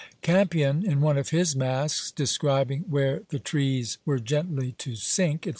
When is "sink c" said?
4.95-5.49